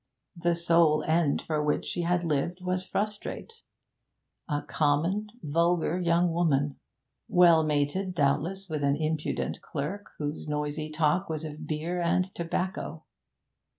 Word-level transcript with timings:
The 0.35 0.55
sole 0.55 1.03
end 1.03 1.43
for 1.43 1.61
which 1.63 1.85
she 1.85 2.01
had 2.01 2.23
lived 2.23 2.59
was 2.59 2.87
frustrate. 2.87 3.61
A 4.49 4.63
common, 4.63 5.27
vulgar 5.43 5.99
young 5.99 6.31
woman 6.31 6.79
well 7.27 7.61
mated, 7.61 8.15
doubtless, 8.15 8.67
with 8.67 8.83
an 8.83 8.95
impudent 8.95 9.61
clerk, 9.61 10.09
whose 10.17 10.47
noisy 10.47 10.89
talk 10.89 11.29
was 11.29 11.45
of 11.45 11.67
beer 11.67 12.01
and 12.01 12.33
tobacco! 12.33 13.03